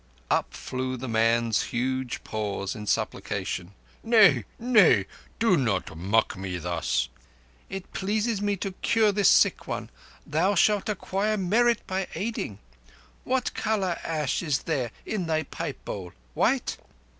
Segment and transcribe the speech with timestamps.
[0.31, 3.73] Up flew the man's huge paws in supplication.
[4.01, 5.05] "Nay—nay.
[5.37, 7.09] Do not mock me thus."
[7.69, 9.91] "It pleases me to cure this sick one.
[10.25, 12.57] Thou shalt acquire merit by aiding.
[13.25, 16.13] What colour ash is there in thy pipe bowl?
[16.33, 16.77] White.